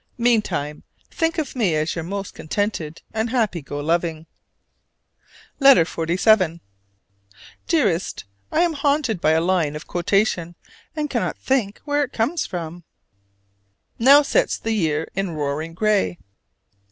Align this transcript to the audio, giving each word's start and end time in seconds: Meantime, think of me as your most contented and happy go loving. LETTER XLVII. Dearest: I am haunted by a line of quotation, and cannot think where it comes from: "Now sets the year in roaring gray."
Meantime, 0.17 0.81
think 1.11 1.37
of 1.37 1.55
me 1.55 1.75
as 1.75 1.93
your 1.93 2.03
most 2.03 2.33
contented 2.33 3.03
and 3.13 3.29
happy 3.29 3.61
go 3.61 3.79
loving. 3.79 4.25
LETTER 5.59 5.85
XLVII. 5.85 6.59
Dearest: 7.67 8.25
I 8.51 8.61
am 8.61 8.73
haunted 8.73 9.21
by 9.21 9.33
a 9.33 9.39
line 9.41 9.75
of 9.75 9.85
quotation, 9.85 10.55
and 10.95 11.07
cannot 11.07 11.37
think 11.37 11.81
where 11.85 12.01
it 12.03 12.13
comes 12.13 12.47
from: 12.47 12.83
"Now 13.99 14.23
sets 14.23 14.57
the 14.57 14.71
year 14.71 15.07
in 15.13 15.35
roaring 15.35 15.75
gray." 15.75 16.17